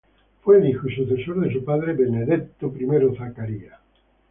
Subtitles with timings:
[0.43, 3.79] Fue el hijo y sucesor de su padre Benedetto I Zaccaria.